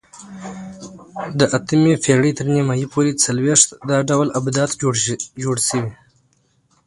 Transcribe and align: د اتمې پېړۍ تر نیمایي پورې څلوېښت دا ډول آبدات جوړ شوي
د 1.39 1.39
اتمې 1.57 1.93
پېړۍ 2.03 2.31
تر 2.39 2.45
نیمایي 2.55 2.85
پورې 2.93 3.11
څلوېښت 3.23 3.69
دا 3.89 3.97
ډول 4.09 4.27
آبدات 4.39 4.71
جوړ 5.41 5.55
شوي 5.69 5.91